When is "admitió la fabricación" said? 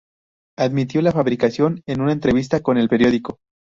0.57-1.83